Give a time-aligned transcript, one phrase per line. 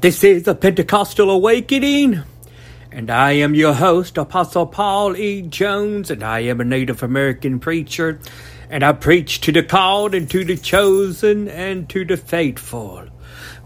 [0.00, 2.22] This is a Pentecostal awakening,
[2.90, 5.42] and I am your host, Apostle Paul E.
[5.42, 8.18] Jones, and I am a Native American preacher,
[8.70, 13.08] and I preach to the called and to the chosen and to the faithful.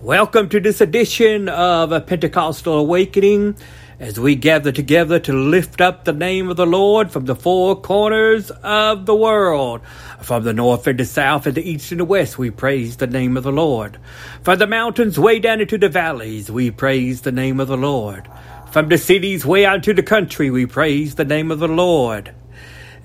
[0.01, 3.55] Welcome to this edition of a Pentecostal awakening
[3.99, 7.81] as we gather together to lift up the name of the Lord from the four
[7.81, 9.81] corners of the world.
[10.21, 13.07] From the north and the south and the east and the west, we praise the
[13.07, 13.99] name of the Lord.
[14.43, 18.29] From the mountains way down into the valleys, we praise the name of the Lord.
[18.71, 22.35] From the cities way out to the country, we praise the name of the Lord.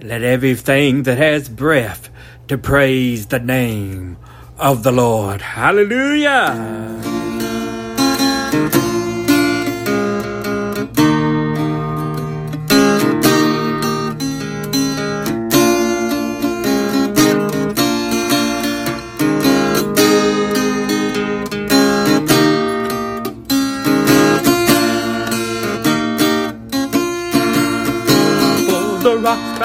[0.02, 2.09] Let everything that has breath
[2.47, 4.17] to praise the name
[4.58, 5.41] of the Lord.
[5.41, 7.28] Hallelujah.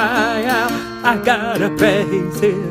[0.06, 2.70] I gotta praise him.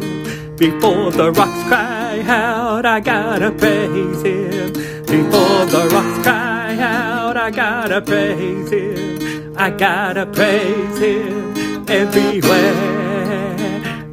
[0.56, 4.74] Before the rocks cry out, I gotta praise him.
[5.06, 9.56] Before the rocks cry out, I gotta praise him.
[9.58, 11.54] I gotta praise him
[11.88, 12.74] everywhere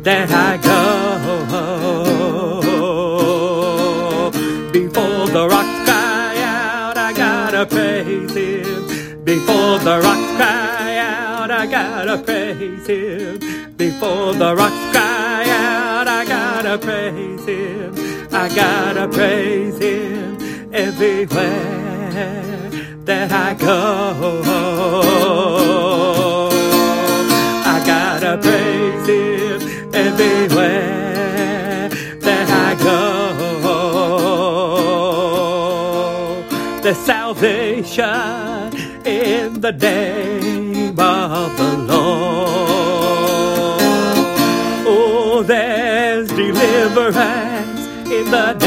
[0.03, 0.79] that I go.
[4.73, 9.25] Before the rocks cry out, I gotta praise him.
[9.25, 10.20] Before the rocks cry out,
[11.61, 13.39] I gotta praise him
[13.77, 16.09] before the rocks cry out.
[16.09, 17.95] I gotta praise Him.
[18.33, 20.39] I gotta praise Him
[20.73, 22.11] everywhere
[23.05, 24.41] that I go.
[27.75, 29.61] I gotta praise Him
[29.95, 31.89] everywhere
[32.21, 33.01] that I go.
[36.83, 38.75] The salvation
[39.07, 39.73] in the
[41.31, 43.77] name of the law
[44.87, 48.60] Oh there's deliverance in the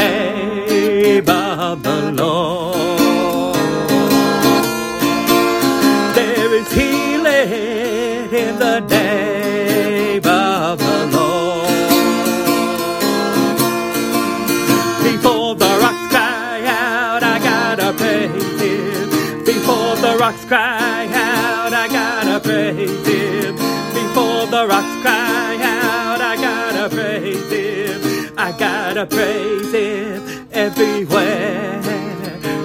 [29.06, 31.80] praise Him everywhere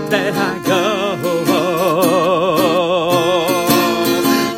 [0.09, 1.17] that I go.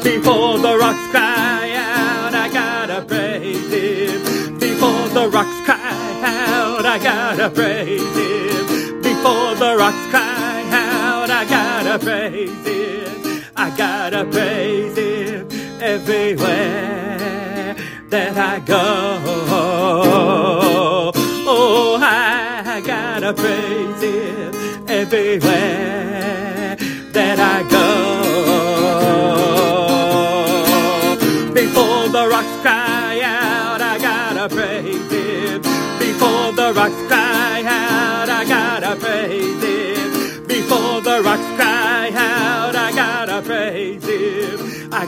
[0.03, 4.59] Before the rocks cry out, I gotta praise Him.
[4.59, 9.01] Before the rocks cry out, I gotta praise Him.
[9.01, 13.43] Before the rocks cry out, I gotta praise Him.
[13.55, 15.47] I gotta praise Him
[15.81, 17.75] everywhere
[18.09, 19.40] that I go.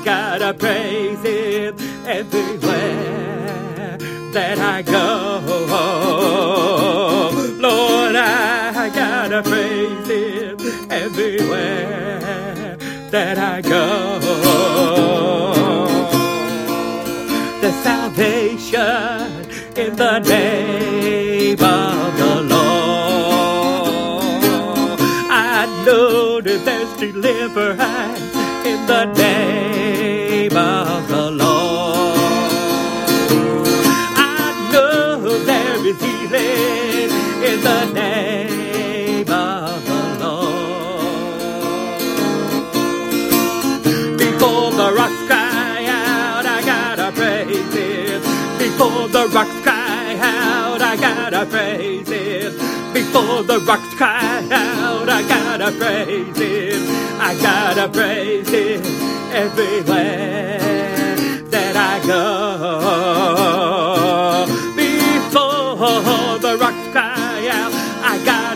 [0.04, 1.76] Gotta praise Him
[2.06, 3.98] everywhere
[4.34, 5.40] that I go.
[7.60, 10.58] Lord, I gotta praise Him
[10.92, 12.78] everywhere
[13.12, 14.20] that I go.
[17.62, 22.64] The salvation in the name of the Lord.
[25.32, 28.13] I know that there's deliverance
[36.36, 42.00] in the name of the Lord.
[44.18, 48.22] Before the rocks cry out, I gotta praise Him.
[48.58, 52.54] Before the rocks cry out, I gotta praise Him.
[52.94, 55.10] Before the rocks cry out.
[55.10, 56.82] I gotta praise Him.
[57.20, 58.82] I gotta praise Him
[59.32, 60.43] everywhere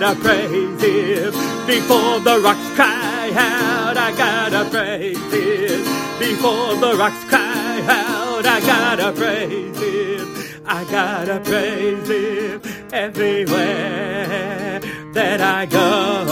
[0.08, 1.34] gotta praise Him.
[1.68, 5.84] Before the rocks cry out, I gotta praise Him.
[6.18, 10.34] Before the rocks cry out, I gotta praise Him.
[10.66, 12.62] I gotta praise Him
[12.94, 14.80] everywhere
[15.14, 16.24] that I go.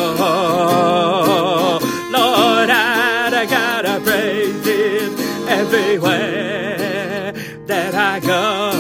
[2.11, 5.15] Lord, I, gotta praise Him
[5.49, 7.33] everywhere
[7.67, 8.71] that I go.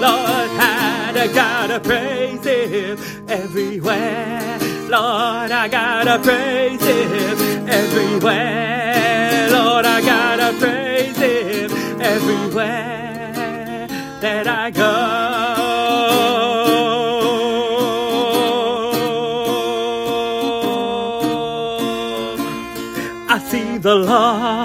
[0.00, 2.13] Lord, I gotta praise
[3.34, 4.58] everywhere.
[4.88, 9.50] Lord, I gotta praise Him everywhere.
[9.50, 11.70] Lord, I gotta praise Him
[12.00, 13.86] everywhere
[14.20, 14.94] that I go.
[23.34, 24.63] I see the Lord,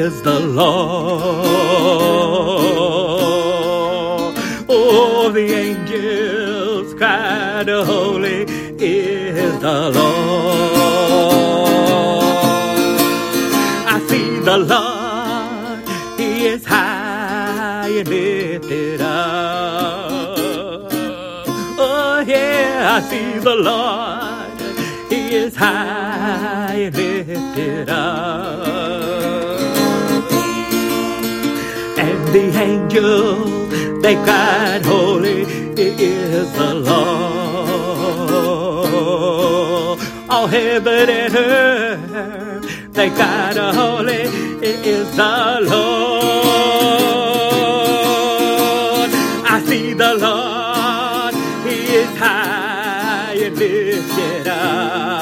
[0.00, 1.44] is the Lord.
[4.68, 8.44] Oh, the angels cried, Holy
[8.78, 10.24] is the Lord.
[13.94, 15.80] I see the Lord,
[16.18, 20.92] He is high and lifted up.
[21.78, 24.60] Oh, yeah, I see the Lord,
[25.12, 25.99] He is high
[32.32, 35.42] the angels, they cried, Holy
[35.76, 37.20] is the Lord.
[40.28, 44.22] All heaven and earth, they cried, Holy
[44.62, 46.30] is the Lord.
[49.44, 51.34] I see the Lord,
[51.66, 55.20] He is high and lifted up.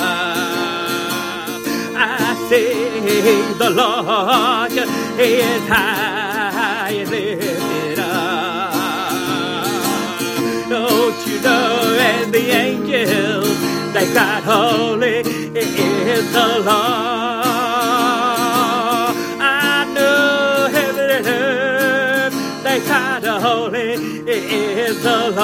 [1.96, 3.00] I see
[3.54, 4.72] the Lord,
[5.18, 6.17] He is high
[12.28, 13.58] and the angels,
[13.94, 15.20] they cried, Holy
[15.56, 16.66] is the Lord.
[19.40, 22.34] I know heaven and earth,
[22.64, 23.92] they cried, Holy
[24.28, 25.38] is the Lord.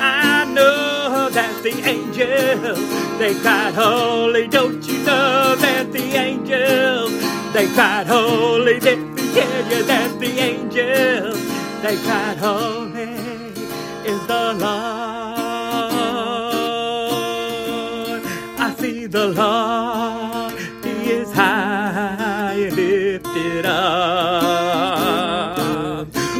[0.00, 2.78] I know that the angels,
[3.18, 4.46] they cried, Holy.
[4.46, 7.12] Don't you know that the angels,
[7.52, 8.78] they cried, Holy.
[8.78, 11.38] Let me tell you that the angels,
[11.82, 13.31] they cried, Holy
[14.32, 14.72] the Lord.
[18.58, 20.52] I see the Lord,
[20.84, 23.82] He is high and lifted up.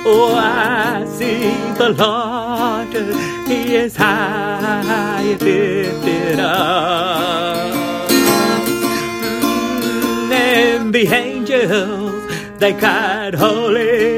[0.04, 1.50] Oh, I see
[1.82, 2.92] the Lord,
[3.48, 7.72] He is high and lifted up.
[9.42, 12.22] Mm, And the angels,
[12.60, 14.11] they cried, Holy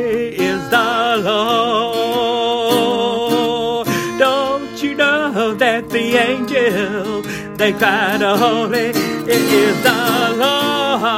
[7.57, 11.11] they cried, Holy is the Lord.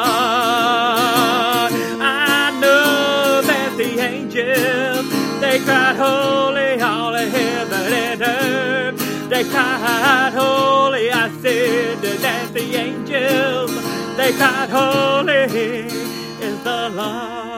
[2.01, 9.29] I know that the angels, they cried, Holy, all of heaven and earth.
[9.31, 13.71] They cried, Holy, I said that the angels,
[14.17, 15.33] they cried, Holy
[16.45, 17.56] is the Lord.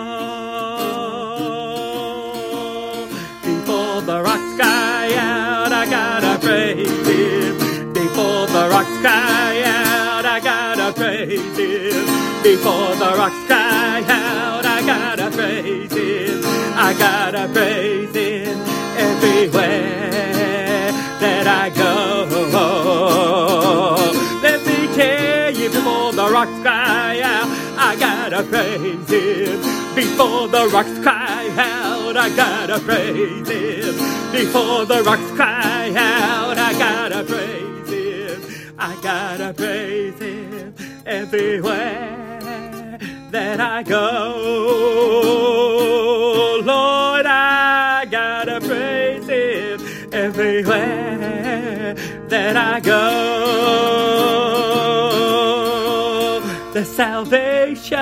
[8.79, 12.07] Rocks cry out, I gotta praise Him.
[12.45, 16.43] Before the rocks cry out, I gotta praise Him.
[16.87, 18.57] I gotta praise Him
[18.97, 20.93] everywhere
[21.23, 21.91] that I go.
[24.43, 29.61] Let me tell you, before the rocks cry out, I gotta praise Him.
[29.97, 33.95] Before the rocks cry out, I gotta praise Him.
[34.31, 37.48] Before the rocks cry out, I gotta praise.
[38.81, 40.73] I gotta praise Him
[41.05, 42.99] everywhere
[43.33, 44.33] that I go.
[46.65, 49.81] Lord, I gotta praise Him
[50.13, 51.97] everywhere
[52.29, 53.59] that I go.
[56.73, 57.99] The salvation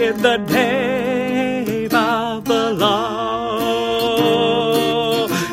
[0.00, 3.26] in the name of the Lord.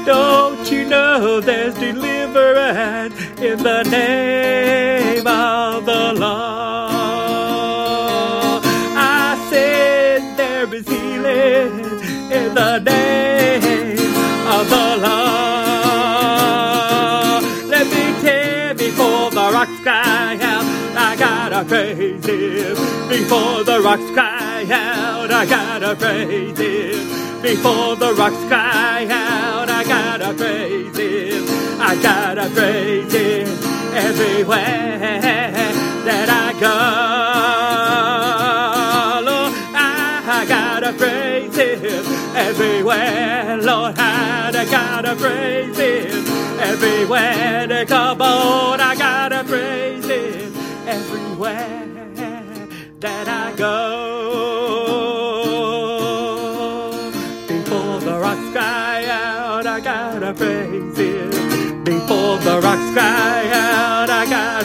[0.06, 6.24] Don't you know there's deliverance in the name of the Lord?
[8.96, 11.84] I said there is healing
[12.32, 13.98] in the name
[14.48, 15.44] of the Lord.
[17.68, 22.78] Let me tell before the rocks cry out, I gotta praise Him.
[23.10, 27.42] Before the rocks cry out, I gotta praise Him.
[27.42, 31.33] Before the rocks cry out, I gotta praise Him.
[31.86, 33.48] I gotta praise Him
[33.94, 35.20] everywhere
[36.08, 36.76] that I go.
[39.30, 43.58] Lord, I gotta praise Him everywhere.
[43.62, 46.26] Lord, I gotta praise Him
[46.60, 47.68] everywhere.
[47.68, 50.54] To come on, I gotta praise Him
[50.88, 51.90] everywhere
[53.02, 55.13] that I go.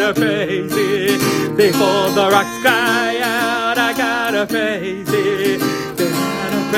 [0.09, 1.57] Gotta praise Him.
[1.57, 5.61] Before the rocks cry out, I gotta praise Him.
[5.97, 6.71] Gotta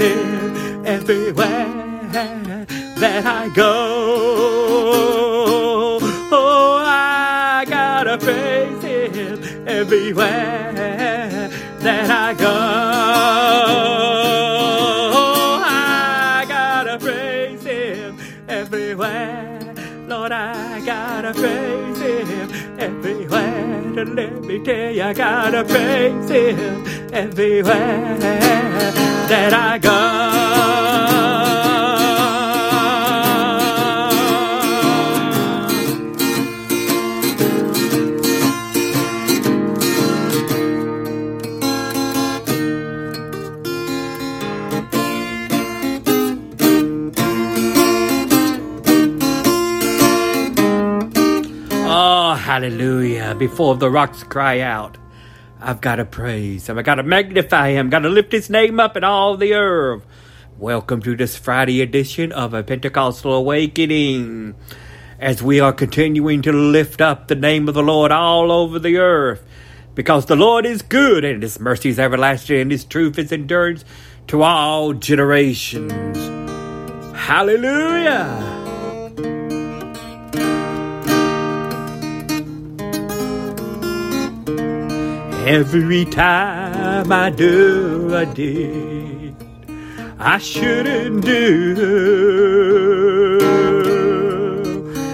[0.00, 2.10] Him everywhere
[2.98, 3.74] that I go.
[6.32, 8.18] Oh, I gotta
[8.82, 10.72] Him everywhere
[11.80, 12.93] that I go.
[20.06, 24.00] Lord, I gotta praise Him everywhere.
[24.00, 28.18] And let me tell you, I gotta praise Him everywhere
[29.28, 31.53] that I go.
[52.54, 53.34] Hallelujah.
[53.34, 54.96] Before the rocks cry out,
[55.60, 56.78] I've got to praise him.
[56.78, 57.86] I've got to magnify him.
[57.86, 60.04] I've got to lift his name up in all the earth.
[60.56, 64.54] Welcome to this Friday edition of a Pentecostal Awakening.
[65.18, 68.98] As we are continuing to lift up the name of the Lord all over the
[68.98, 69.44] earth.
[69.96, 73.84] Because the Lord is good and his mercy is everlasting and his truth is endurance
[74.28, 76.16] to all generations.
[77.16, 78.53] Hallelujah.
[85.46, 89.36] Every time I do a deed
[90.18, 91.76] I shouldn't do.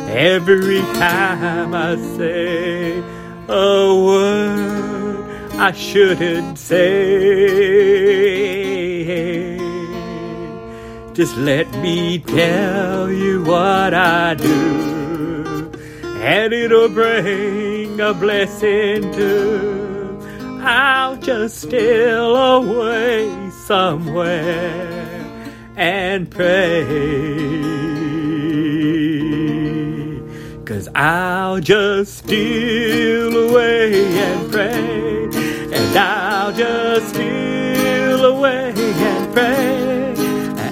[0.09, 3.03] Every time I say
[3.49, 5.25] a word
[5.59, 6.79] I shouldn't say.
[11.13, 15.73] Just let me tell you what I do,
[16.23, 19.90] and it'll bring a blessing too.
[20.63, 25.11] I'll just steal away somewhere
[25.77, 26.85] and pray.
[30.65, 35.25] Cause I'll just steal away and pray.
[35.73, 40.15] And I'll just steal away and pray.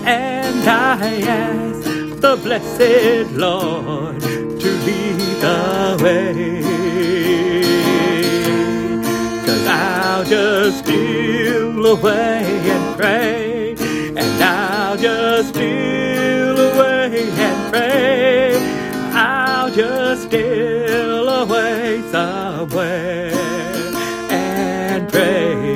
[0.04, 6.87] And I ask the blessed Lord to lead the way.
[10.28, 13.74] Just steal away and pray.
[14.14, 18.58] And I'll just steal away and pray.
[19.12, 23.32] I'll just steal away somewhere
[24.30, 25.74] and pray.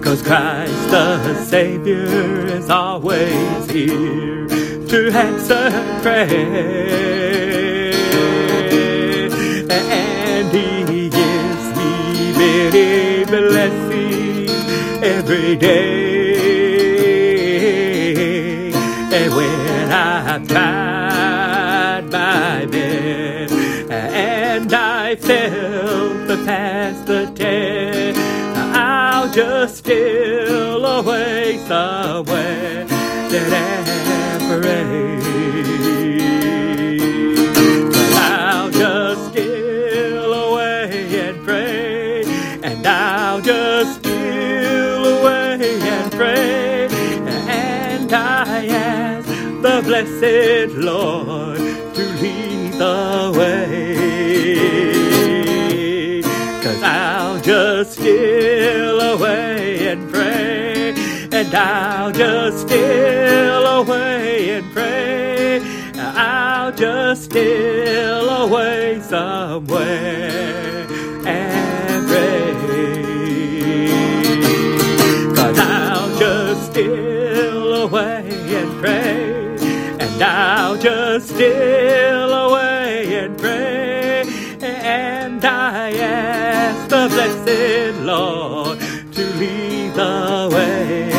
[0.00, 5.70] Cause Christ the Savior is always here to answer
[6.02, 7.43] prayer.
[12.74, 14.50] Me many blessings
[15.02, 16.74] every day.
[19.12, 23.52] And when I've tried my best
[23.90, 28.18] and I failed to pass the test,
[28.76, 35.03] I'll just steal away somewhere that I pray.
[50.66, 53.82] Blessed Lord to lead the way.
[56.62, 60.94] Cause I'll just steal away and pray,
[61.32, 65.60] and I'll just steal away and pray.
[65.96, 70.86] I'll just steal away somewhere
[71.26, 72.52] and pray.
[75.34, 79.23] Cause I'll just steal away and pray,
[80.26, 84.24] I'll just steal away and pray,
[84.62, 88.78] and I ask the blessed Lord
[89.12, 91.10] to lead the way.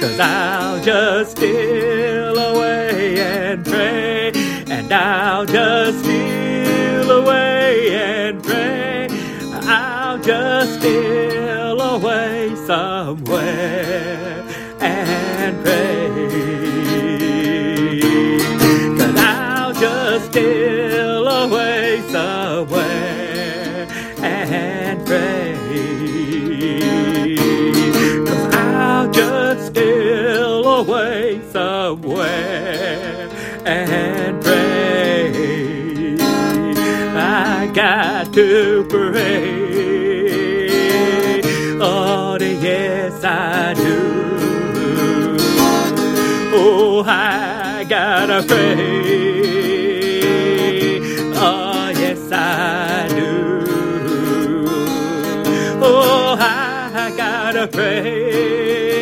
[0.00, 4.32] Cause I'll just steal away and pray,
[4.70, 9.08] and I'll just steal away and pray.
[9.52, 13.27] I'll just steal away somewhere
[38.38, 39.82] to pray.
[41.80, 43.96] Oh, yes, I do.
[46.54, 49.80] Oh, I gotta pray.
[51.34, 53.32] Oh, yes, I do.
[55.82, 59.00] Oh, I gotta pray.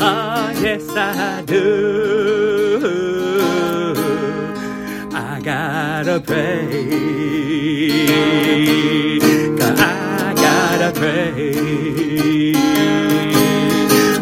[0.00, 1.66] Oh, yes, I do.
[5.12, 7.55] I gotta pray.
[9.60, 12.52] I gotta pray.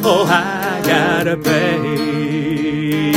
[0.02, 3.12] Oh, I gotta pray.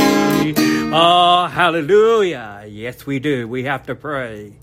[0.92, 2.64] Oh, hallelujah.
[2.68, 3.46] Yes, we do.
[3.46, 4.54] We have to pray.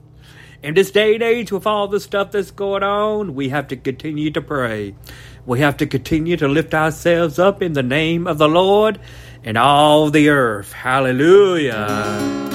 [0.64, 3.76] In this day and age, with all the stuff that's going on, we have to
[3.76, 4.96] continue to pray.
[5.46, 9.00] We have to continue to lift ourselves up in the name of the Lord
[9.44, 10.74] and all the earth.
[10.74, 12.55] Hallelujah.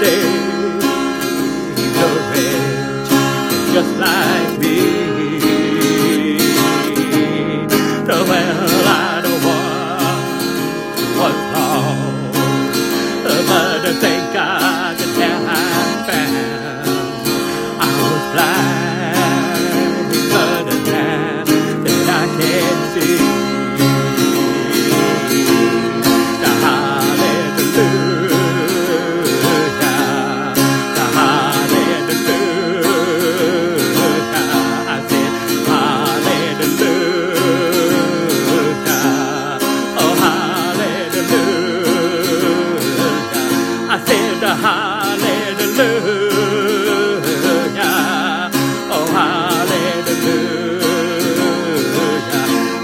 [0.00, 0.37] saved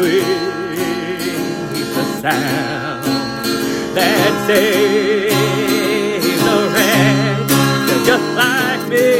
[0.08, 3.04] the sound
[3.94, 7.50] that saved a wretch
[8.06, 9.10] just like me.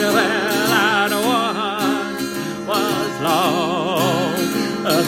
[0.00, 0.74] Well, I
[2.66, 4.54] was lost,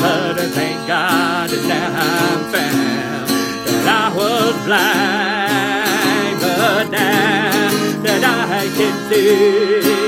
[0.00, 3.28] but thank God that I'm found
[3.66, 7.70] that I was blind, but now
[8.02, 10.01] that I can see.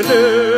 [0.00, 0.57] I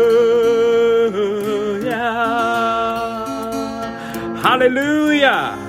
[4.73, 5.59] Hallelujah!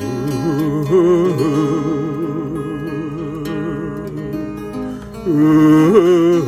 [0.00, 0.94] Ooh,
[5.26, 6.47] ooh.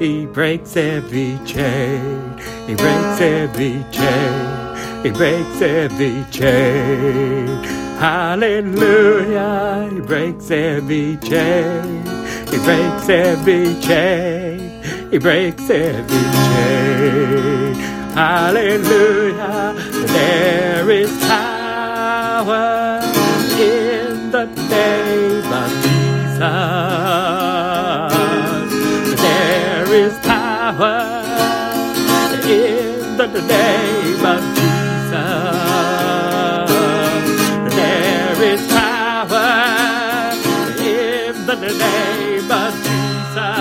[0.00, 2.38] He breaks every chain.
[2.66, 5.04] He breaks every chain.
[5.04, 7.46] He breaks every chain.
[7.98, 9.90] Hallelujah.
[9.92, 12.02] He breaks every chain.
[12.48, 14.82] He breaks every chain.
[15.10, 17.74] He breaks every chain.
[18.14, 19.74] Hallelujah.
[20.06, 23.02] There is power
[23.60, 26.79] in the name of Jesus.
[33.32, 35.20] The name of Jesus.
[37.76, 40.32] There is power
[40.80, 43.54] in the name of Jesus.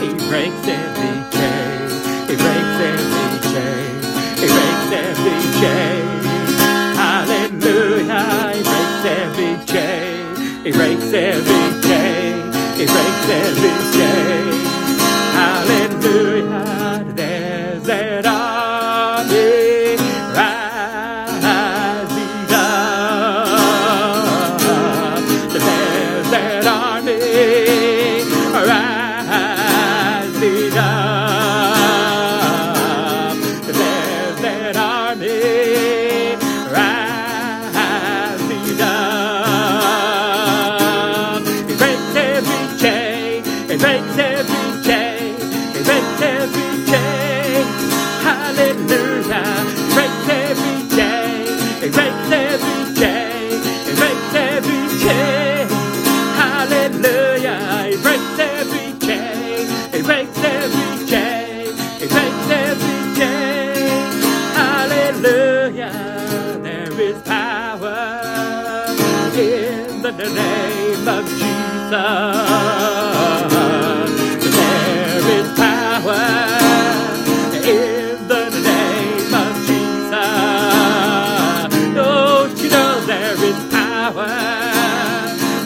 [0.00, 1.88] He breaks every chain.
[2.28, 3.92] He breaks every chain.
[4.40, 6.04] He breaks every chain.
[6.98, 8.26] Hallelujah.
[8.56, 10.20] He breaks every chain.
[10.64, 12.52] He breaks every chain.
[12.74, 14.11] He breaks every chain.
[71.92, 72.00] There
[75.28, 76.24] is power
[77.52, 80.24] in the name of Jesus.
[81.94, 84.32] Don't you know there is power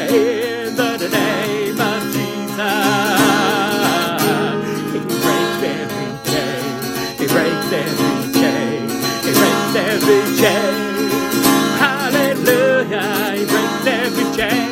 [0.00, 2.74] in the name of Jesus?
[4.92, 6.66] He breaks every chain.
[7.20, 8.82] He breaks every chain.
[9.22, 10.74] He breaks every chain.
[11.78, 13.36] Hallelujah.
[13.36, 14.66] He breaks every chain.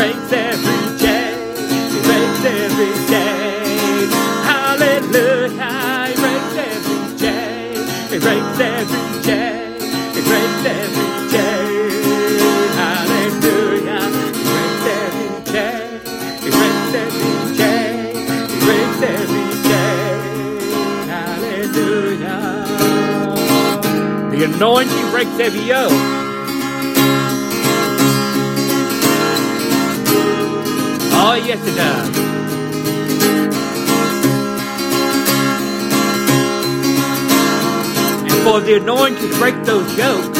[0.00, 0.49] Breaks every
[8.20, 9.00] He breaks every.
[10.12, 11.90] He breaks every chain.
[12.76, 14.04] Hallelujah.
[14.36, 15.88] He breaks every chain.
[16.42, 17.32] He breaks every.
[18.50, 20.18] He breaks every chain.
[21.08, 22.42] Hallelujah.
[24.32, 25.92] The anointing breaks every yoke.
[31.22, 32.29] Oh, yes, it does.
[38.50, 40.38] For the anointing to break those yokes,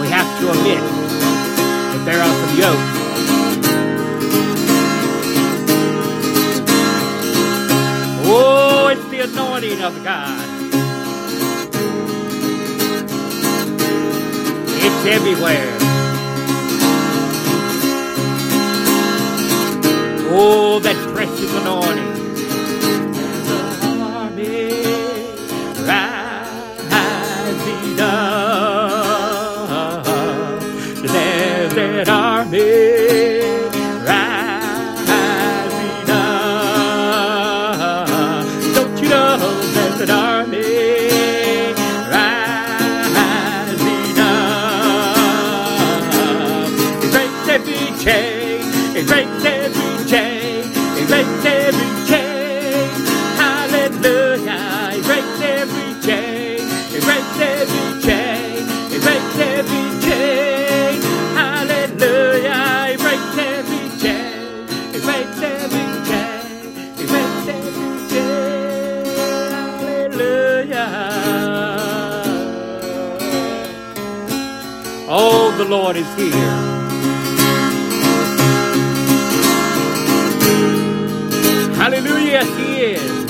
[0.00, 0.80] we have to admit
[1.90, 2.90] that there are some yokes.
[8.26, 10.48] Oh, it's the anointing of God.
[14.82, 15.76] It's everywhere.
[20.32, 20.96] Oh, that
[76.00, 76.32] is here.
[81.76, 83.20] Hallelujah, He is.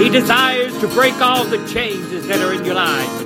[0.00, 3.25] He desires to break all the chains that are in your life.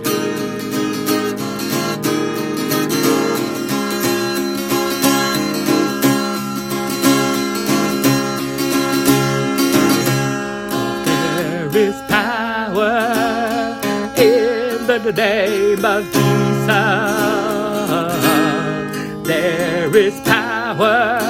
[15.12, 16.66] the name of Jesus,
[19.26, 21.29] there is power.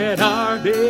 [0.00, 0.89] at our day.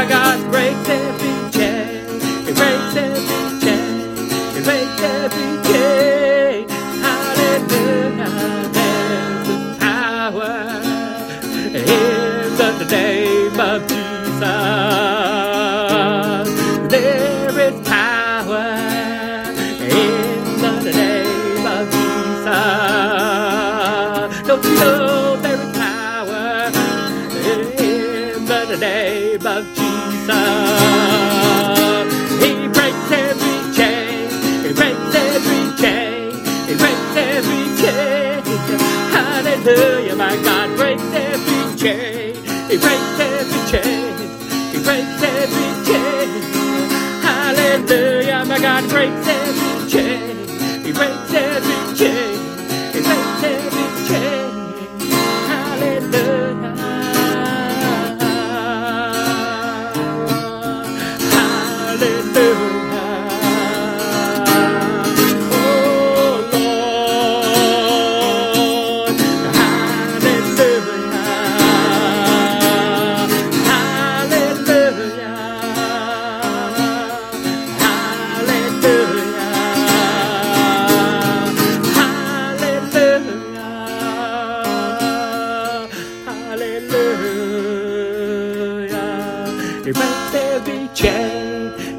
[0.00, 0.69] by God's grace.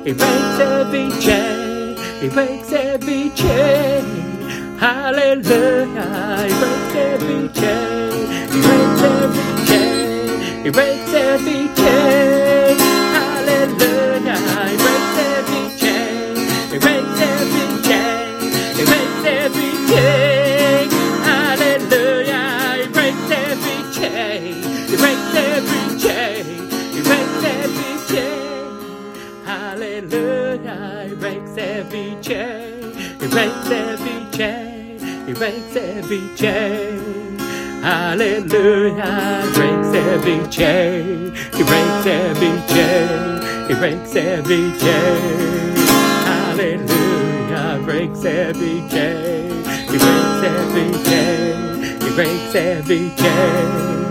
[0.03, 1.95] He breaks every chain.
[2.19, 4.03] He breaks every chain.
[4.79, 6.47] Hallelujah.
[6.47, 8.11] He breaks every chain.
[8.51, 10.63] He breaks every chain.
[10.65, 12.40] He breaks every chain.
[33.71, 37.39] ceviche, he breaks every chain.
[37.81, 41.33] Hallelujah, breaks every chain.
[41.55, 44.99] he breaks ceviche, he breaks ceviche.
[46.27, 49.63] Hallelujah, breaks every chain.
[49.89, 51.23] he breaks ceviche,
[52.03, 54.10] he breaks ceviche.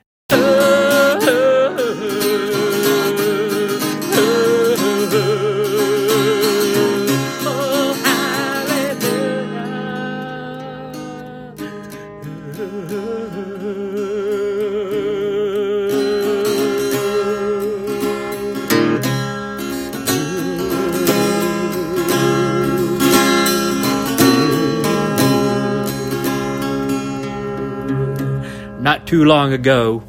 [28.81, 30.01] Not too long ago,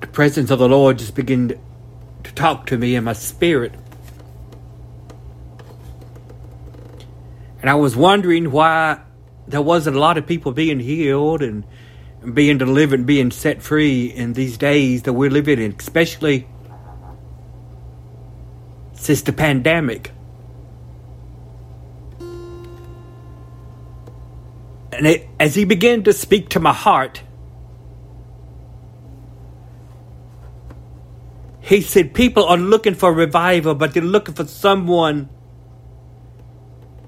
[0.00, 1.48] presence of the Lord just began
[2.24, 3.72] to talk to me in my spirit.
[7.60, 9.00] And I was wondering why
[9.48, 11.64] there wasn't a lot of people being healed and,
[12.34, 16.46] being delivered and being set free in these days that we're living in, especially
[18.94, 20.10] since the pandemic.
[24.92, 27.22] And it, as he began to speak to my heart,
[31.66, 35.28] He said people are looking for revival, but they're looking for someone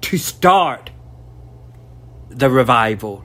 [0.01, 0.89] to start
[2.27, 3.23] the revival.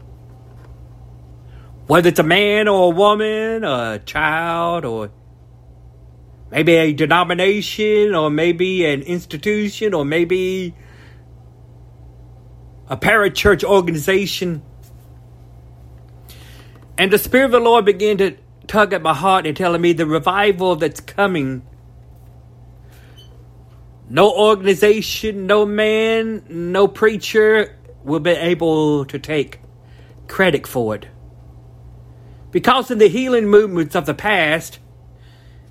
[1.89, 5.11] Whether it's a man or a woman, or a child, or
[6.53, 10.73] maybe a denomination, or maybe an institution, or maybe
[12.89, 14.63] a parachurch organization.
[16.97, 19.93] And the Spirit of the Lord began to tug at my heart and telling me
[19.93, 21.67] the revival that's coming.
[24.09, 29.61] No organization, no man, no preacher will be able to take
[30.29, 31.09] credit for it.
[32.51, 34.79] Because in the healing movements of the past,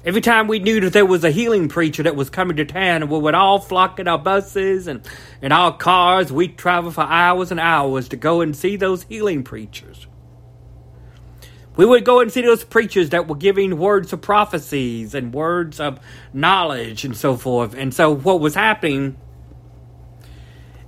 [0.04, 3.08] every time we knew that there was a healing preacher that was coming to town,
[3.08, 5.08] we would all flock in our buses and
[5.42, 6.32] in our cars.
[6.32, 10.08] We'd travel for hours and hours to go and see those healing preachers.
[11.76, 15.80] We would go and see those preachers that were giving words of prophecies and words
[15.80, 16.00] of
[16.32, 17.74] knowledge and so forth.
[17.74, 19.18] And so, what was happening,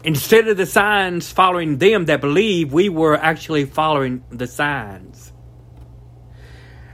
[0.04, 5.34] instead of the signs following them that believe, we were actually following the signs.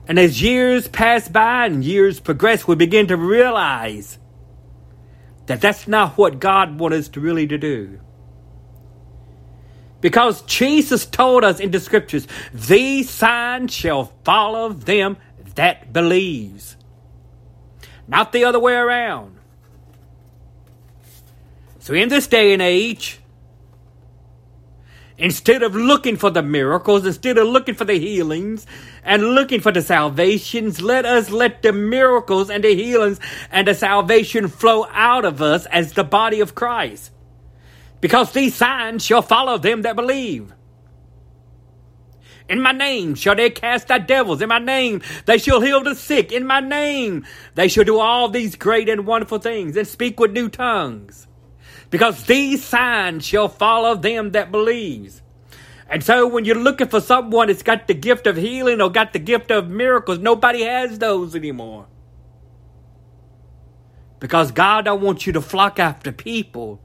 [0.07, 4.17] And as years pass by and years progress, we begin to realize
[5.47, 7.99] that that's not what God wants us to really to do.
[10.01, 15.17] Because Jesus told us in the scriptures, these signs shall follow them
[15.55, 16.75] that believes.
[18.07, 19.37] Not the other way around.
[21.79, 23.21] So in this day and age,
[25.21, 28.65] Instead of looking for the miracles, instead of looking for the healings
[29.03, 33.19] and looking for the salvations, let us let the miracles and the healings
[33.51, 37.11] and the salvation flow out of us as the body of Christ.
[38.01, 40.53] Because these signs shall follow them that believe.
[42.49, 44.41] In my name shall they cast out devils.
[44.41, 46.33] In my name they shall heal the sick.
[46.33, 47.25] In my name
[47.55, 51.27] they shall do all these great and wonderful things and speak with new tongues
[51.91, 55.21] because these signs shall follow them that believes.
[55.89, 59.13] And so when you're looking for someone that's got the gift of healing or got
[59.13, 61.87] the gift of miracles, nobody has those anymore.
[64.19, 66.81] Because God don't want you to flock after people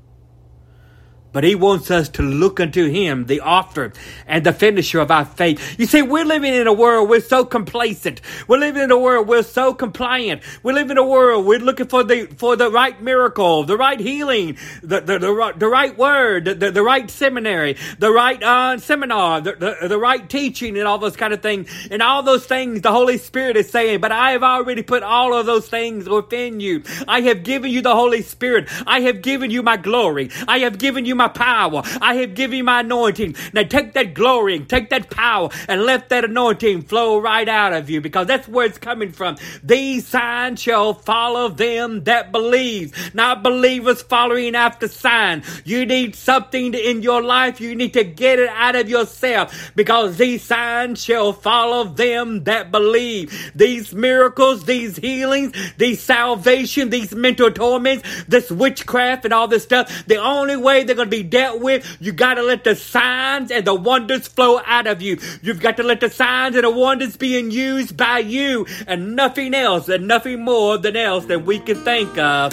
[1.37, 3.93] but he wants us to look unto him, the author
[4.27, 5.79] and the finisher of our faith.
[5.79, 8.23] You see, we're living in a world we're so complacent.
[8.49, 10.41] We're living in a world we're so compliant.
[10.63, 14.01] We live in a world we're looking for the for the right miracle, the right
[14.01, 19.43] healing, the the, the, the right word, the, the, right seminary, the right uh, seminar,
[19.43, 21.69] the, the, the right teaching, and all those kind of things.
[21.91, 25.35] And all those things the Holy Spirit is saying, but I have already put all
[25.35, 26.83] of those things within you.
[27.07, 28.71] I have given you the Holy Spirit.
[28.87, 30.31] I have given you my glory.
[30.49, 31.83] I have given you my my power.
[32.01, 33.37] I have given my anointing.
[33.53, 37.73] Now take that glory and take that power and let that anointing flow right out
[37.73, 39.37] of you because that's where it's coming from.
[39.63, 45.43] These signs shall follow them that believe, not believers following after sign.
[45.65, 47.61] You need something in your life.
[47.61, 52.71] You need to get it out of yourself because these signs shall follow them that
[52.71, 53.53] believe.
[53.55, 60.07] These miracles, these healings, these salvation, these mental torments, this witchcraft and all this stuff.
[60.07, 62.77] The only way they're going to be be dealt with, you got to let the
[62.77, 65.19] signs and the wonders flow out of you.
[65.41, 69.55] You've got to let the signs and the wonders being used by you and nothing
[69.55, 72.53] else and nothing more than else that we can think of.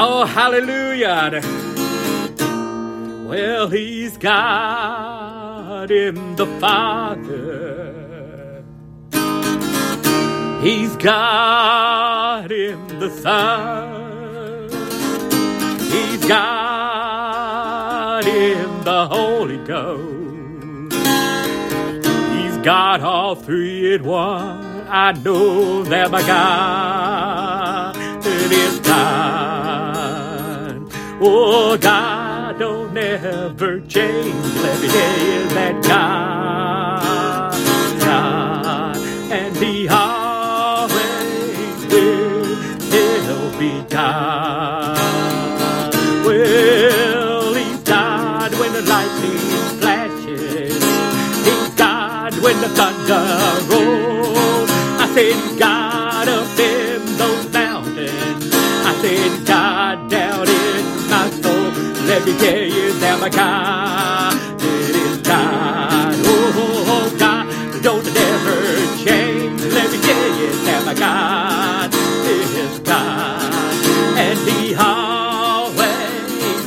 [0.00, 1.42] Oh, hallelujah.
[3.28, 7.64] Well, he's God in the Father.
[10.62, 14.08] He's God in the Son.
[15.90, 17.07] He's God
[18.88, 20.94] the Holy Ghost.
[22.32, 24.86] He's got all three in one.
[24.88, 29.70] I know that my God is God.
[31.20, 34.34] Oh, God don't ever change.
[34.62, 37.52] Let me you that God,
[38.00, 38.96] God,
[39.30, 40.96] and He always
[41.92, 42.56] will,
[42.90, 44.87] He'll be God.
[53.08, 53.14] The
[53.70, 54.70] rolls.
[55.00, 58.52] I said, God up in those mountains.
[58.52, 61.72] I said, God down in my soul.
[62.06, 66.14] Let me tell you that my God, it is God.
[66.26, 67.46] Oh, God,
[67.82, 68.56] don't never
[69.04, 69.62] change.
[69.72, 71.94] Let me tell you that my God
[72.28, 73.52] is God.
[74.18, 75.80] And He always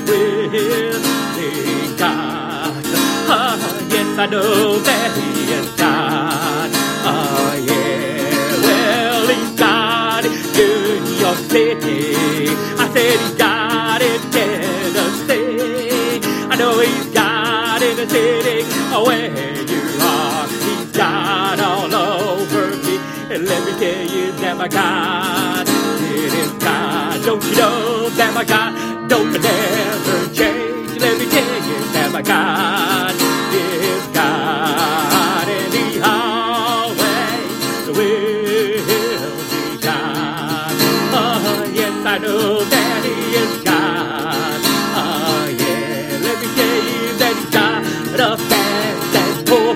[0.10, 1.02] will
[1.38, 2.84] be God.
[3.30, 3.58] Uh,
[3.92, 4.71] yes, I know
[19.00, 19.32] where
[19.64, 20.48] you are.
[20.48, 22.98] He's got all over me.
[23.34, 27.26] And let me tell you that my God, it is God.
[27.26, 30.71] Don't you know that my God don't never change?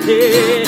[0.07, 0.64] And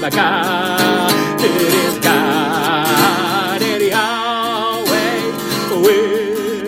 [0.00, 5.34] my God is God, and He always
[5.70, 6.62] will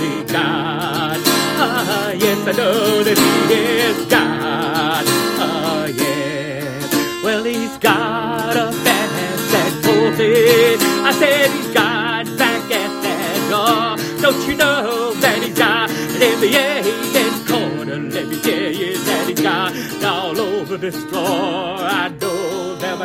[0.00, 1.20] be God.
[1.58, 5.04] Ah, yes, I know that He is God.
[5.38, 7.22] Ah, yeah.
[7.22, 10.80] Well, He's got a fast and forces.
[10.82, 13.96] I said He's got back at that door.
[14.22, 17.96] Don't you know that He's got in the eight corner?
[17.98, 21.76] Let me tell you that He's got all over this floor.
[21.80, 22.08] I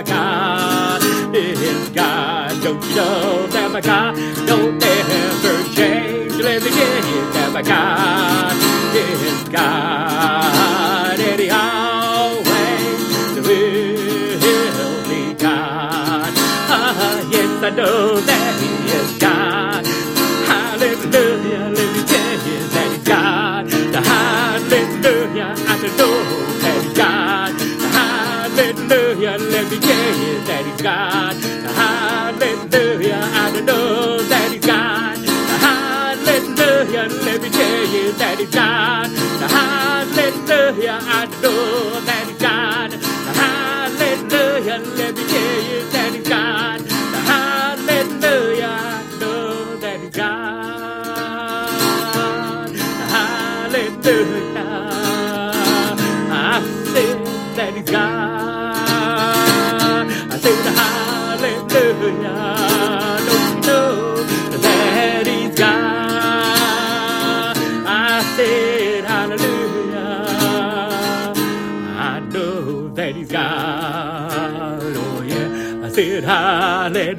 [0.01, 2.63] my God is God.
[2.63, 4.15] Don't you know that my God
[4.47, 6.33] don't ever change?
[6.41, 8.55] Let me tell you that my God
[8.95, 16.33] is God, and He always will be God.
[16.73, 18.10] Ah, yes, I know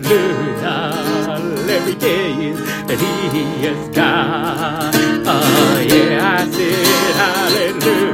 [0.03, 1.87] hallelujah.
[1.87, 2.55] Me tell you
[2.87, 2.99] that
[3.33, 4.95] He is God.
[5.27, 8.12] Oh yeah, I said hallelujah.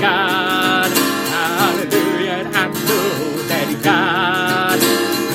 [0.00, 0.90] God.
[0.90, 2.50] Hallelujah.
[2.54, 4.80] I know that God.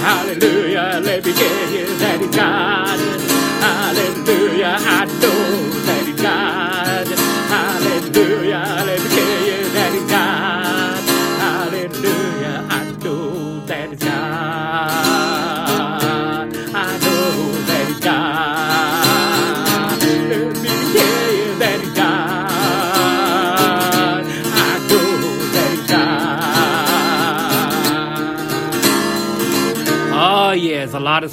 [0.01, 1.01] Hallelujah.
[1.03, 1.71] Let me tell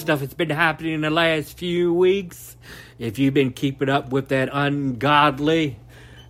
[0.03, 2.57] stuff that's been happening in the last few weeks.
[2.99, 5.79] If you've been keeping up with that ungodly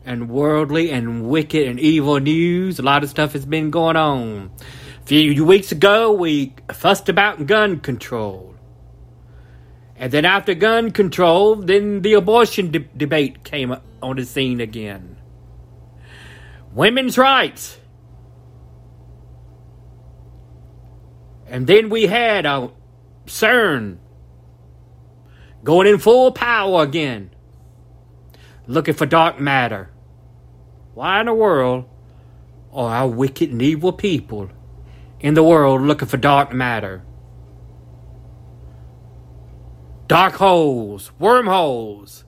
[0.04, 4.50] and worldly and wicked and evil news, a lot of stuff has been going on.
[5.02, 8.54] A few weeks ago, we fussed about gun control.
[9.96, 15.16] And then after gun control, then the abortion de- debate came on the scene again.
[16.72, 17.78] Women's rights.
[21.46, 22.70] And then we had a
[23.26, 23.98] CERN
[25.64, 27.30] going in full power again,
[28.66, 29.90] looking for dark matter.
[30.94, 31.88] Why in the world
[32.72, 34.50] are our wicked and evil people
[35.20, 37.02] in the world looking for dark matter?
[40.08, 42.24] Dark holes, wormholes,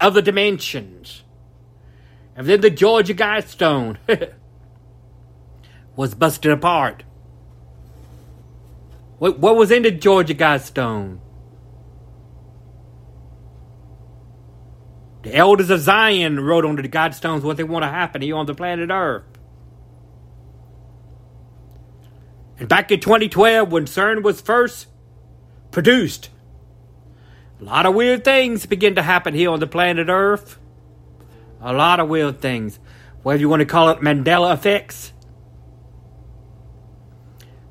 [0.00, 1.22] other dimensions.
[2.36, 3.98] And then the Georgia Guidestone
[5.96, 7.04] was busted apart.
[9.20, 11.18] What, what was in the Georgia Guidestone?
[15.22, 18.46] The elders of Zion wrote on the Guidestones what they want to happen here on
[18.46, 19.24] the planet Earth.
[22.58, 24.86] And back in 2012, when CERN was first
[25.70, 26.30] produced,
[27.60, 30.58] a lot of weird things begin to happen here on the planet Earth.
[31.60, 32.78] A lot of weird things.
[33.22, 35.12] Whether you want to call it Mandela effects,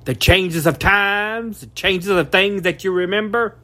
[0.05, 3.57] the changes of times, the changes of things that you remember.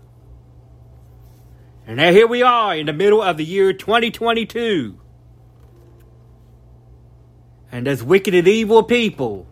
[1.88, 4.99] And now here we are in the middle of the year 2022.
[7.71, 9.47] And as wicked and evil people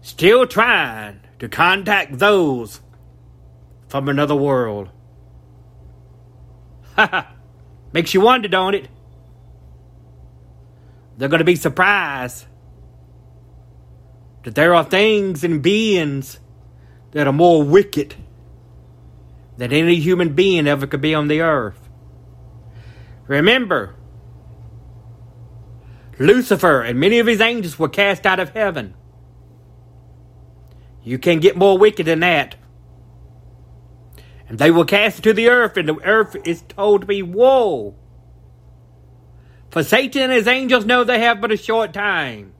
[0.00, 2.80] still trying to contact those
[3.88, 4.88] from another world.
[6.96, 7.34] Ha!
[7.92, 8.88] Makes you wonder, don't it?
[11.16, 12.46] they're going to be surprised
[14.46, 16.38] that there are things and beings
[17.10, 18.14] that are more wicked
[19.56, 21.88] than any human being ever could be on the earth.
[23.26, 23.96] Remember,
[26.20, 28.94] Lucifer and many of his angels were cast out of heaven.
[31.02, 32.54] You can't get more wicked than that.
[34.48, 37.96] And they were cast to the earth, and the earth is told to be woe.
[39.70, 42.52] For Satan and his angels know they have but a short time.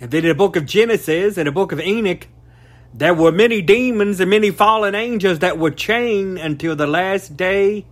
[0.00, 2.28] And then in the book of Genesis and the book of Enoch,
[2.92, 7.86] there were many demons and many fallen angels that were chained until the last day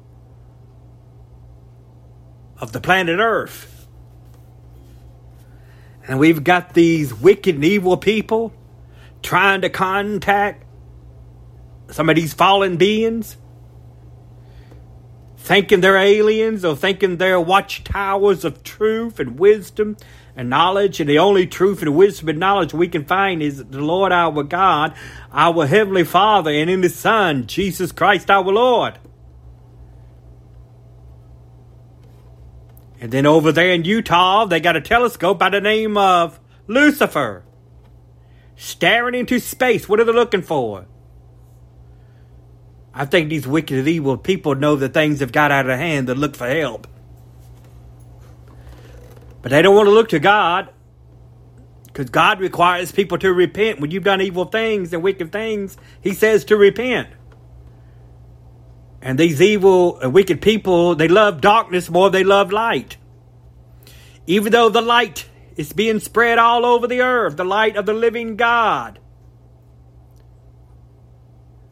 [2.59, 3.87] of the planet Earth.
[6.07, 8.53] And we've got these wicked and evil people
[9.23, 10.65] trying to contact
[11.91, 13.37] some of these fallen beings,
[15.39, 19.97] thinking they're aliens or thinking they're watchtowers of truth and wisdom
[20.37, 21.01] and knowledge.
[21.01, 24.43] And the only truth and wisdom and knowledge we can find is the Lord our
[24.43, 24.95] God,
[25.33, 28.99] our Heavenly Father, and in His Son, Jesus Christ our Lord.
[33.01, 37.45] And then over there in Utah, they got a telescope by the name of Lucifer.
[38.57, 39.89] Staring into space.
[39.89, 40.87] What are they looking for?
[42.95, 46.21] I think these wicked evil people know that things have got out of hand and
[46.21, 46.87] look for help.
[49.45, 50.71] But they don't want to look to God
[51.85, 53.79] because God requires people to repent.
[53.79, 57.11] When you've done evil things and wicked things, He says to repent.
[59.03, 62.97] And these evil and wicked people, they love darkness more than they love light.
[64.27, 67.93] Even though the light is being spread all over the earth, the light of the
[67.93, 68.99] living God.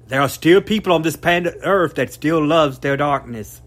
[0.08, 3.62] There are still people on this planet earth that still loves their darkness.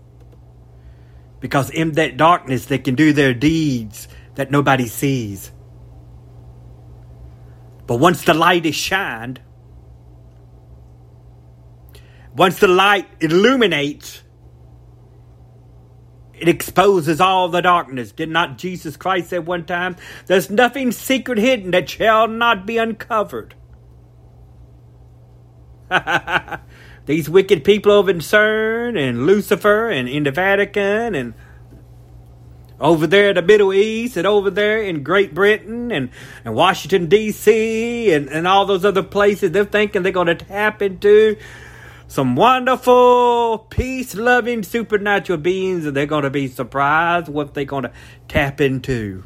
[1.46, 5.52] Because in that darkness they can do their deeds that nobody sees.
[7.86, 9.40] But once the light is shined,
[12.36, 14.24] once the light illuminates,
[16.34, 18.12] it exposes all the darkness.
[18.12, 22.80] Did not Jesus Christ say one time, There's nothing secret hidden that shall not be
[22.80, 23.54] uncovered?
[27.06, 31.34] These wicked people over in CERN and Lucifer and in the Vatican and
[32.80, 36.10] over there in the Middle East and over there in Great Britain and,
[36.44, 40.82] and Washington, D.C., and, and all those other places, they're thinking they're going to tap
[40.82, 41.38] into
[42.08, 47.84] some wonderful, peace loving, supernatural beings, and they're going to be surprised what they're going
[47.84, 47.92] to
[48.28, 49.24] tap into.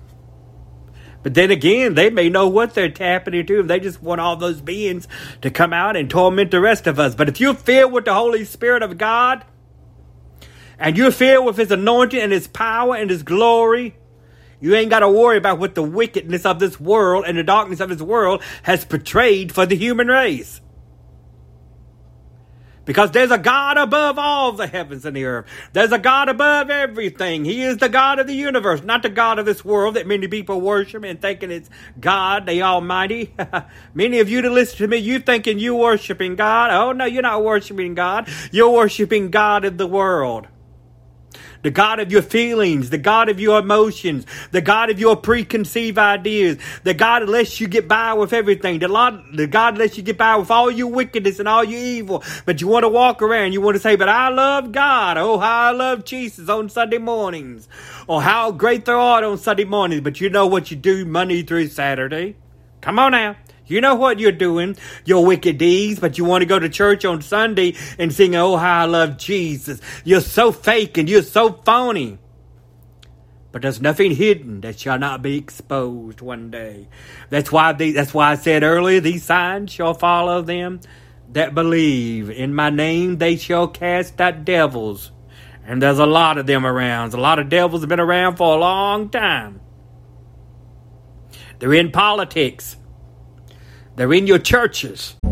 [1.21, 3.61] But then again, they may know what they're tapping into.
[3.61, 5.07] They just want all those beings
[5.41, 7.15] to come out and torment the rest of us.
[7.15, 9.43] But if you're filled with the Holy Spirit of God,
[10.79, 13.95] and you're filled with His anointing and His power and His glory,
[14.61, 17.79] you ain't got to worry about what the wickedness of this world and the darkness
[17.79, 20.61] of this world has portrayed for the human race.
[22.89, 25.45] Because there's a God above all the heavens and the earth.
[25.73, 27.45] There's a God above everything.
[27.45, 30.27] He is the God of the universe, not the God of this world that many
[30.27, 31.69] people worship and thinking it's
[31.99, 33.35] God, the Almighty.
[33.93, 36.71] many of you to listen to me, you thinking you worshiping God.
[36.71, 38.27] Oh no, you're not worshiping God.
[38.51, 40.47] You're worshiping God of the world
[41.61, 45.97] the God of your feelings, the God of your emotions, the God of your preconceived
[45.97, 49.79] ideas, the God that lets you get by with everything, the, Lord, the God that
[49.79, 52.83] lets you get by with all your wickedness and all your evil, but you want
[52.83, 56.05] to walk around, you want to say, but I love God, oh how I love
[56.05, 57.67] Jesus on Sunday mornings,
[58.07, 61.43] or how great they are on Sunday mornings, but you know what you do Monday
[61.43, 62.35] through Saturday.
[62.81, 63.35] Come on now.
[63.69, 67.05] You know what you're doing, your wicked deeds, but you want to go to church
[67.05, 69.79] on Sunday and sing, Oh, how I love Jesus.
[70.03, 72.17] You're so fake and you're so phony.
[73.51, 76.87] But there's nothing hidden that shall not be exposed one day.
[77.29, 80.81] That's why they, that's why I said earlier, these signs shall follow them
[81.31, 82.29] that believe.
[82.29, 85.11] In my name they shall cast out devils.
[85.65, 87.13] And there's a lot of them around.
[87.13, 89.61] A lot of devils have been around for a long time.
[91.59, 92.75] They're in politics.
[93.99, 95.18] They're in your churches.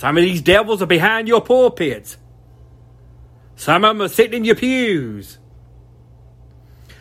[0.00, 2.16] Some of these devils are behind your pulpits.
[3.54, 5.38] Some of them are sitting in your pews.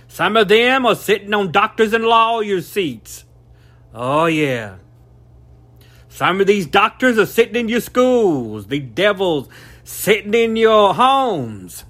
[0.10, 3.24] Some of them are sitting on doctors and lawyers' seats.
[3.93, 4.80] Oh, yeah.
[6.10, 8.68] Some of these doctors are sitting in your schools.
[8.68, 9.47] The devils
[9.86, 11.86] sitting in your homes.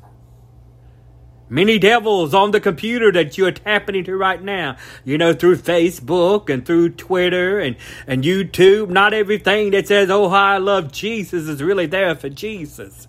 [1.49, 4.77] Many devils on the computer that you're tapping into right now.
[5.03, 7.75] You know, through Facebook and through Twitter and,
[8.07, 8.89] and YouTube.
[8.89, 13.08] Not everything that says, oh, I love Jesus is really there for Jesus.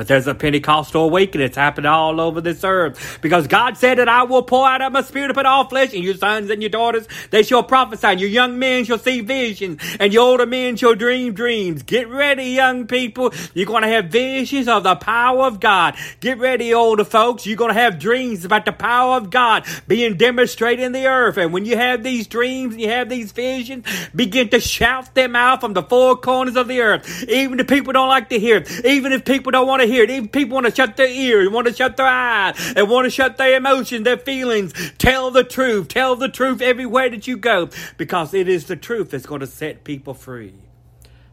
[0.00, 3.18] But there's a Pentecostal awakening that's happening all over this earth.
[3.20, 6.02] Because God said that I will pour out of my spirit upon all flesh, and
[6.02, 9.78] your sons and your daughters, they shall prophesy, and your young men shall see visions,
[10.00, 11.82] and your older men shall dream dreams.
[11.82, 13.34] Get ready, young people.
[13.52, 15.96] You're going to have visions of the power of God.
[16.20, 17.44] Get ready, older folks.
[17.44, 21.36] You're going to have dreams about the power of God being demonstrated in the earth.
[21.36, 23.84] And when you have these dreams and you have these visions,
[24.14, 27.28] begin to shout them out from the four corners of the earth.
[27.28, 30.28] Even if people don't like to hear it, even if people don't want to Even
[30.28, 33.36] people want to shut their ears, want to shut their eyes, and want to shut
[33.36, 34.72] their emotions, their feelings.
[34.98, 35.88] Tell the truth.
[35.88, 39.46] Tell the truth everywhere that you go because it is the truth that's going to
[39.46, 40.54] set people free.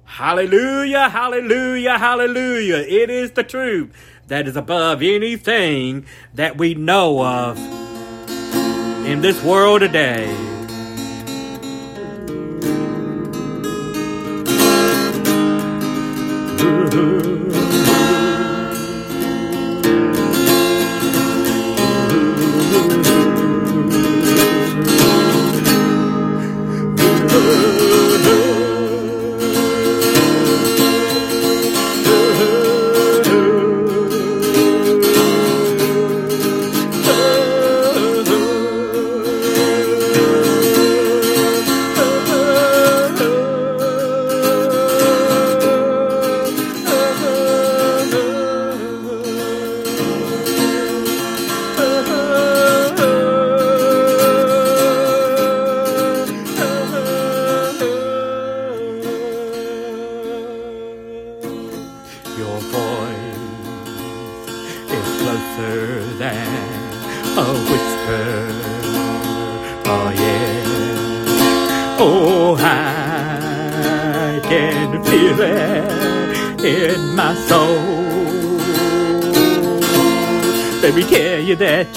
[0.06, 2.78] Hallelujah, hallelujah, hallelujah.
[2.78, 3.94] It is the truth
[4.28, 7.58] that is above anything that we know of
[9.06, 10.34] in this world today.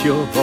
[0.05, 0.39] Your voice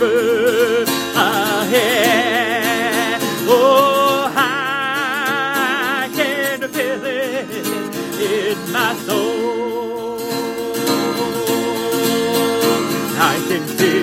[0.00, 0.84] a whisper
[1.14, 3.18] I hear.
[3.48, 7.50] Oh, I can feel it
[8.20, 10.20] in my soul.
[13.18, 14.02] I can see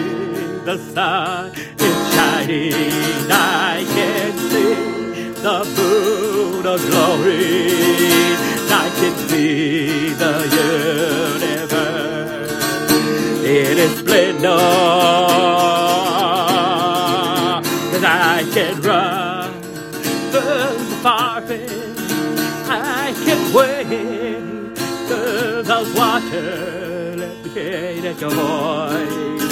[0.65, 2.73] the sun is shining.
[3.31, 4.75] I can see
[5.41, 7.71] the moon of glory.
[8.69, 10.33] I can see the
[11.41, 12.17] universe
[13.45, 15.56] in its splendor.
[25.77, 27.19] Those waters.
[27.19, 27.49] Let me
[28.21, 29.43] your voice.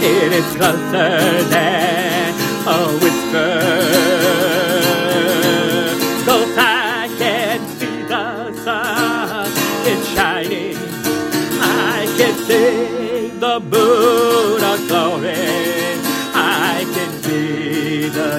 [0.00, 2.34] It is closer than
[2.66, 3.52] a whisper.
[6.24, 9.46] Cause I can see the sun
[9.92, 10.76] is shining.
[11.60, 15.34] I can see the moon of glory.
[16.34, 18.30] I can see the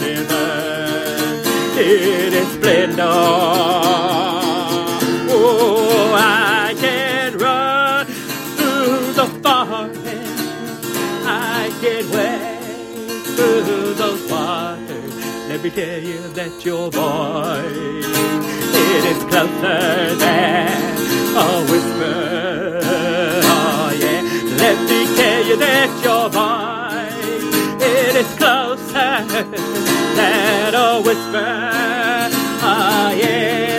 [0.00, 0.72] universe
[2.32, 4.11] its splendor.
[15.70, 18.06] Tell you that your voice
[18.74, 20.96] it is closer than
[21.36, 22.80] a whisper.
[23.44, 24.22] Oh yeah,
[24.58, 29.24] let me tell you that your voice it is closer
[30.16, 31.50] than a whisper.
[32.64, 33.71] Oh yeah,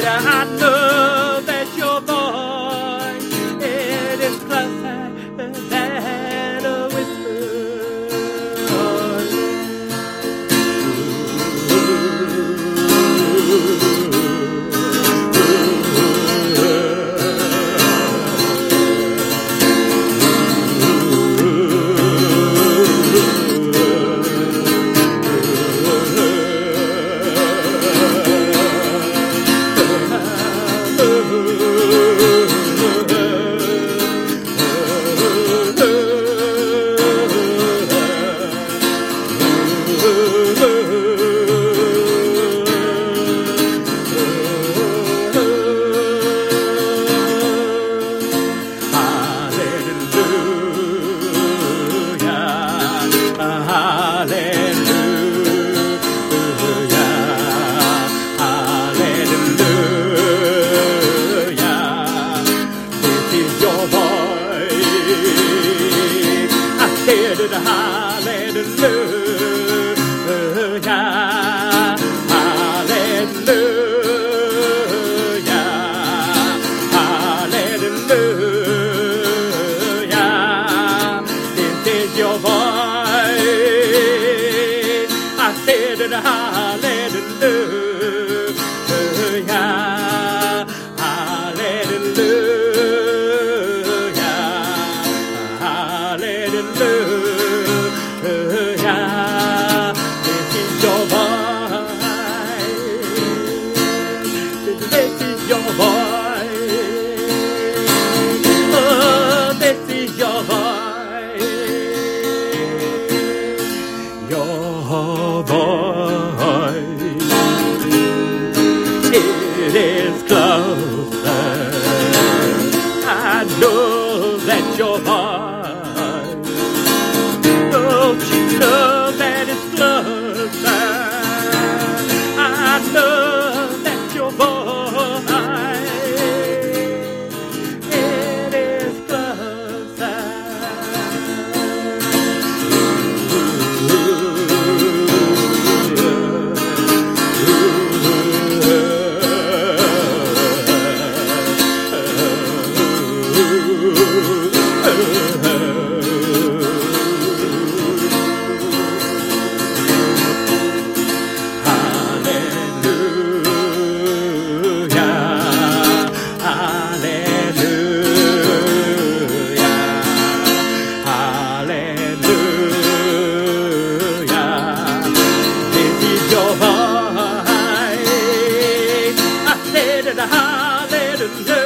[181.23, 181.62] Yeah.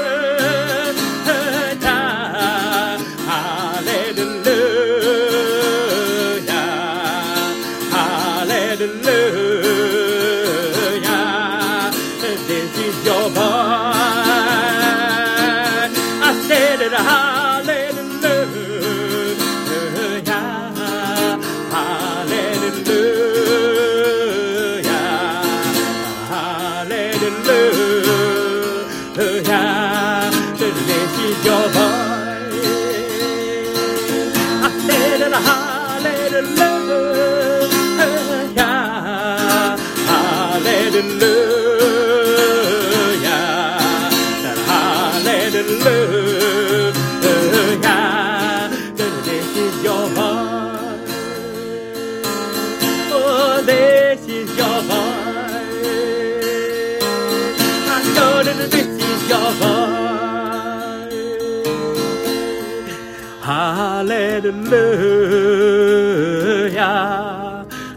[64.69, 65.15] hallelujah,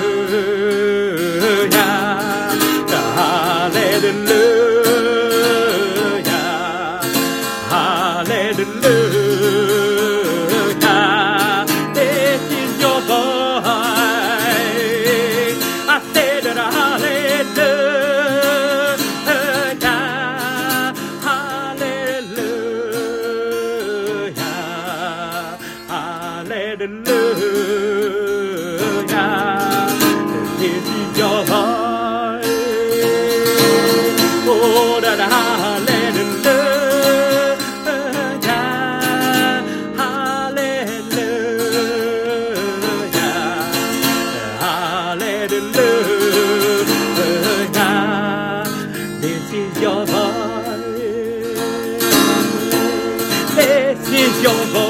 [54.46, 54.85] your voice.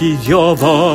[0.00, 0.89] 你就要。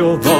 [0.00, 0.39] your voice.